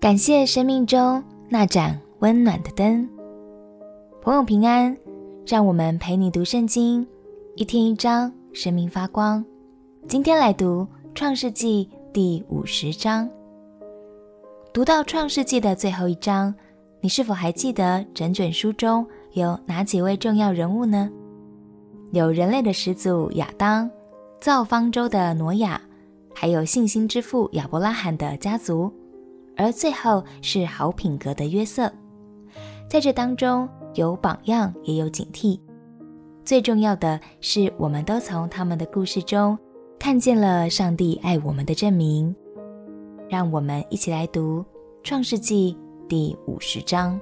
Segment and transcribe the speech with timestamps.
[0.00, 3.06] 感谢生命中那盏温暖的灯。
[4.22, 4.96] 朋友平安，
[5.46, 7.06] 让我们陪你读圣经，
[7.54, 9.44] 一天一章，生命发光。
[10.08, 13.28] 今天来读创世纪第五十章。
[14.72, 16.54] 读到创世纪的最后一章，
[17.02, 21.10] 你是否还记得整卷书中有哪几位重要人物呢？
[22.12, 23.90] 有人类的始祖亚当，
[24.40, 25.78] 造方舟的挪亚，
[26.34, 28.90] 还有信心之父亚伯拉罕的家族。
[29.60, 31.92] 而最后是好品格的约瑟，
[32.88, 35.60] 在这当中有榜样，也有警惕。
[36.46, 39.58] 最重要的是，我们都从他们的故事中
[39.98, 42.34] 看见了上帝爱我们的证明。
[43.28, 44.60] 让我们一起来读
[45.02, 45.76] 《创世纪》
[46.08, 47.20] 第五十章。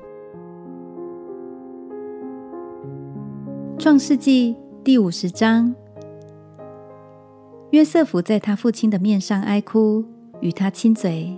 [3.82, 5.74] 《创世纪》第五十章，
[7.72, 10.04] 约瑟伏在他父亲的面上哀哭，
[10.40, 11.36] 与他亲嘴。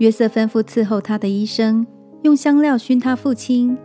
[0.00, 1.86] 约瑟吩咐伺候他的医生
[2.22, 3.76] 用香料熏他父亲，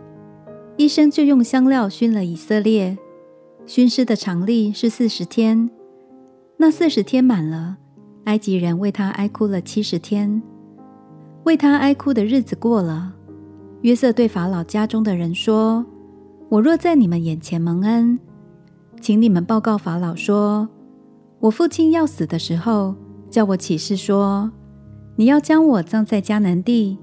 [0.78, 2.96] 医生就用香料熏了以色列。
[3.66, 5.68] 熏尸的常例是四十天，
[6.56, 7.76] 那四十天满了，
[8.24, 10.42] 埃及人为他哀哭了七十天。
[11.44, 13.12] 为他哀哭的日子过了，
[13.82, 15.84] 约瑟对法老家中的人说
[16.48, 18.18] ：“我若在你们眼前蒙恩，
[19.02, 20.66] 请你们报告法老说，
[21.40, 22.94] 我父亲要死的时候，
[23.28, 24.50] 叫我起誓说。”
[25.18, 26.98] 你要将我葬在迦南地，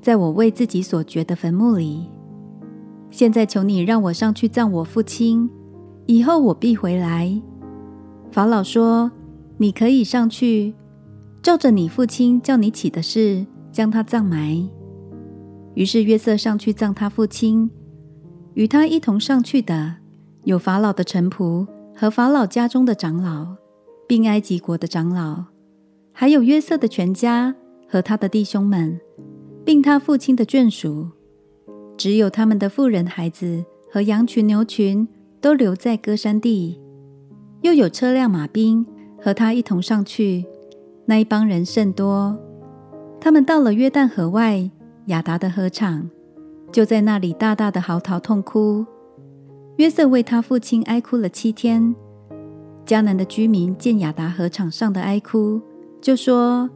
[0.00, 2.10] 在我为自己所掘的坟墓里。
[3.10, 5.48] 现在求你让我上去葬我父亲，
[6.06, 7.40] 以后我必回来。
[8.32, 9.12] 法老说
[9.58, 10.74] ：“你可以上去，
[11.40, 14.68] 照着你父亲叫你起的事，将他葬埋。”
[15.74, 17.70] 于是约瑟上去葬他父亲，
[18.54, 19.96] 与他一同上去的
[20.42, 23.54] 有法老的臣仆和法老家中的长老，
[24.08, 25.51] 并埃及国的长老。
[26.12, 27.54] 还有约瑟的全家
[27.88, 29.00] 和他的弟兄们，
[29.64, 31.08] 并他父亲的眷属，
[31.96, 35.08] 只有他们的妇人、孩子和羊群、牛群
[35.40, 36.78] 都留在歌珊地。
[37.62, 38.86] 又有车辆、马兵
[39.20, 40.44] 和他一同上去，
[41.06, 42.38] 那一帮人甚多。
[43.20, 44.70] 他们到了约旦河外
[45.06, 46.10] 亚达的禾场，
[46.70, 48.84] 就在那里大大的嚎啕痛哭。
[49.76, 51.94] 约瑟为他父亲哀哭了七天。
[52.84, 55.60] 迦南的居民见亚达禾场上的哀哭。
[56.02, 56.68] 就说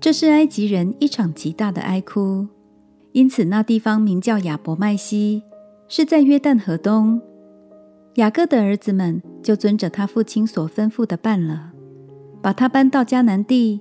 [0.00, 2.48] 这是埃及人一场极大的哀哭，
[3.12, 5.44] 因此那地方名叫亚伯麦西，
[5.86, 7.22] 是在约旦河东。
[8.16, 11.70] 雅各的儿子们就遵着他父亲所吩咐的办了，
[12.42, 13.80] 把他搬到迦南地，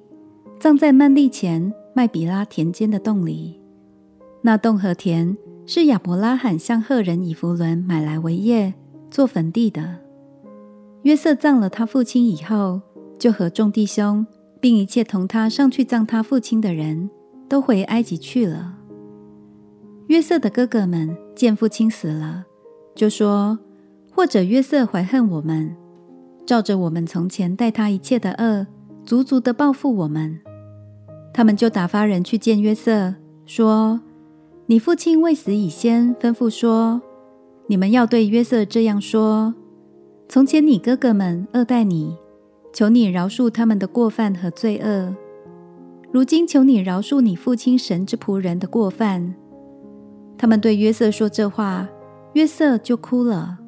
[0.59, 3.59] 葬在曼利前麦比拉田间的洞里。
[4.43, 5.35] 那洞和田
[5.65, 8.71] 是亚伯拉罕向赫人以弗伦买来为业
[9.09, 9.97] 做坟地的。
[11.01, 12.81] 约瑟葬了他父亲以后，
[13.17, 14.23] 就和众弟兄。
[14.61, 17.09] 并一切同他上去葬他父亲的人
[17.49, 18.77] 都回埃及去了。
[20.07, 22.45] 约瑟的哥哥们见父亲死了，
[22.93, 23.57] 就说
[24.13, 25.75] ：“或者约瑟怀恨我们，
[26.45, 28.67] 照着我们从前待他一切的恶，
[29.03, 30.39] 足足的报复我们。”
[31.33, 34.01] 他们就打发人去见约瑟，说
[34.67, 37.01] ：“你父亲未死以先吩咐说，
[37.67, 39.55] 你们要对约瑟这样说：
[40.27, 42.15] 从前你哥哥们恶待你。”
[42.73, 45.15] 求你饶恕他们的过犯和罪恶。
[46.11, 49.33] 如今求你饶恕你父亲神之仆人的过犯。
[50.37, 51.87] 他们对约瑟说这话，
[52.33, 53.59] 约瑟就哭了。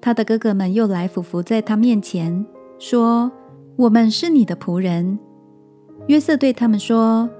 [0.00, 2.44] 他的哥哥们又来俯伏在他面前，
[2.78, 3.32] 说
[3.76, 5.18] ：“我们是你的仆人。”
[6.08, 7.30] 约瑟对他们说：“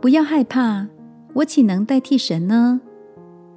[0.00, 0.86] 不要害怕，
[1.34, 2.80] 我岂能代替神呢？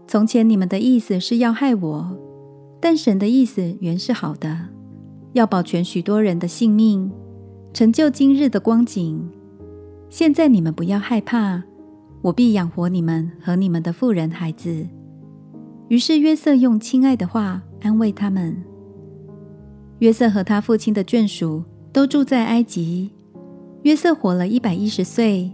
[0.07, 2.17] 从前你们的意思是要害我，
[2.79, 4.69] 但神的意思原是好的。”
[5.35, 7.11] 要保全许多人的性命，
[7.73, 9.21] 成就今日的光景。
[10.09, 11.61] 现在你们不要害怕，
[12.21, 14.87] 我必养活你们和你们的妇人孩子。
[15.89, 18.55] 于是约瑟用亲爱的话安慰他们。
[19.99, 21.61] 约瑟和他父亲的眷属
[21.91, 23.11] 都住在埃及。
[23.83, 25.51] 约瑟活了一百一十岁。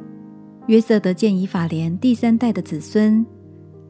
[0.68, 3.26] 约瑟得见以法莲第三代的子孙，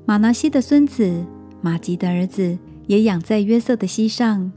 [0.06, 1.25] 玛拿西的孙子
[1.60, 2.57] 玛吉的儿子
[2.88, 4.50] 也养在约瑟的膝上。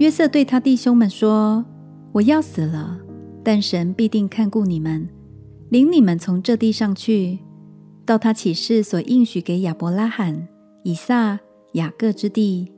[0.00, 1.62] 约瑟对他弟兄们说
[2.12, 2.98] ：“我要死了，
[3.44, 5.06] 但神必定看顾你们，
[5.68, 7.38] 领你们从这地上去，
[8.06, 10.48] 到他启示所应许给亚伯拉罕、
[10.84, 11.38] 以撒、
[11.74, 12.72] 雅各之地。”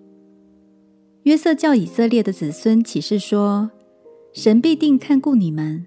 [1.22, 3.70] 约瑟叫以色列的子孙起誓说
[4.34, 5.86] ：“神必定看顾你们，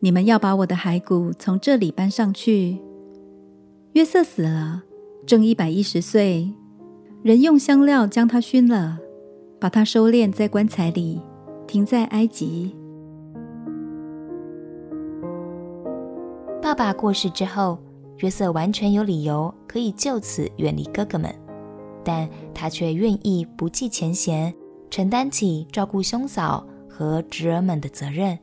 [0.00, 2.78] 你们要把我的骸骨从这里搬上去。”
[3.94, 4.82] 约瑟死了，
[5.24, 6.52] 正一百一十岁，
[7.22, 8.98] 人用香料将他熏了。
[9.60, 11.20] 把他收敛在棺材里，
[11.66, 12.74] 停在埃及。
[16.62, 17.78] 爸爸过世之后，
[18.18, 21.34] 约瑟完全有理由可以就此远离哥哥们，
[22.04, 24.54] 但他却愿意不计前嫌，
[24.90, 28.38] 承担起照顾兄嫂和侄儿们的责任。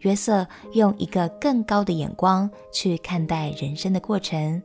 [0.00, 4.60] 约瑟用一个更高的眼光去看待人生的过程，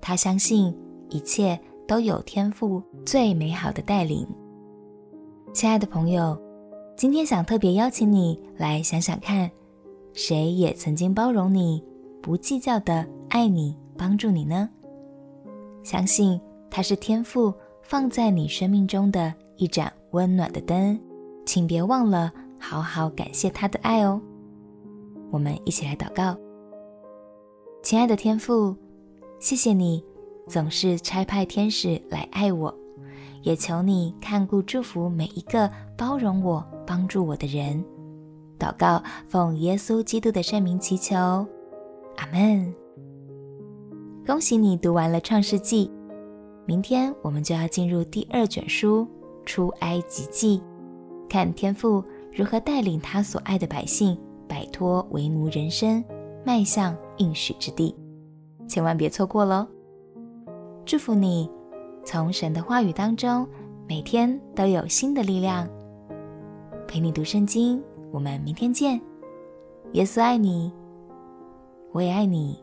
[0.00, 0.76] 他相信
[1.08, 4.26] 一切都有天赋最美好的带领。
[5.52, 6.36] 亲爱的朋友，
[6.96, 9.50] 今天想特别邀请你来想想看，
[10.14, 11.84] 谁也曾经包容你、
[12.22, 14.66] 不计较的爱你、帮助你呢？
[15.82, 16.40] 相信
[16.70, 17.52] 他是天父
[17.82, 20.98] 放在你生命中的一盏温暖的灯，
[21.44, 24.18] 请别忘了好好感谢他的爱哦。
[25.30, 26.34] 我们一起来祷告，
[27.82, 28.74] 亲爱的天父，
[29.38, 30.02] 谢谢你
[30.48, 32.74] 总是差派天使来爱我，
[33.42, 37.84] 也求你看顾祝福每一个包容我、帮助我的人。
[38.58, 42.72] 祷告，奉耶稣基督的圣名祈求，阿门。
[44.26, 45.90] 恭喜你读完了创世纪，
[46.64, 49.06] 明天我们就要进入第二卷书
[49.44, 50.62] 出埃及记，
[51.28, 52.02] 看天父
[52.32, 54.18] 如何带领他所爱的百姓。
[54.48, 56.04] 摆脱为奴人生，
[56.44, 57.96] 迈向应许之地，
[58.68, 59.66] 千万别错过喽！
[60.84, 61.50] 祝福你，
[62.04, 63.46] 从神的话语当中，
[63.88, 65.68] 每天都有新的力量。
[66.86, 69.00] 陪你读圣经，我们明天见。
[69.92, 70.72] 耶稣爱你，
[71.92, 72.58] 我也爱你。